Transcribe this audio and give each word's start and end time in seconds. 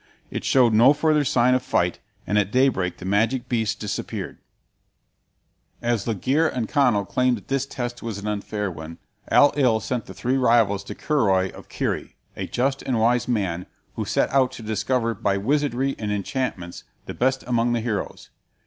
It 0.31 0.43
showed 0.43 0.73
no 0.73 0.93
further 0.93 1.23
sign 1.23 1.53
of 1.53 1.61
fight, 1.61 1.99
and 2.25 2.39
at 2.39 2.51
daybreak 2.51 2.97
the 2.97 3.05
magic 3.05 3.47
beasts 3.47 3.75
disappeared. 3.75 4.39
As 5.79 6.07
Laegire 6.07 6.47
and 6.51 6.67
Conall 6.67 7.07
claimed 7.07 7.37
that 7.37 7.49
this 7.49 7.67
test 7.67 8.01
was 8.01 8.17
an 8.17 8.27
unfair 8.27 8.71
one, 8.71 8.97
Ailill 9.31 9.79
sent 9.79 10.07
the 10.07 10.15
three 10.15 10.37
rivals 10.37 10.83
to 10.85 10.95
Curoi 10.95 11.51
of 11.51 11.69
Kerry, 11.69 12.15
a 12.35 12.47
just 12.47 12.81
and 12.81 12.99
wise 12.99 13.27
man, 13.27 13.67
who 13.93 14.03
set 14.03 14.31
out 14.31 14.51
to 14.53 14.63
discover 14.63 15.13
by 15.13 15.37
wizardry 15.37 15.95
and 15.99 16.11
enchantments 16.11 16.83
the 17.05 17.13
best 17.13 17.43
among 17.45 17.73
the 17.73 17.79
heroes. 17.81 18.31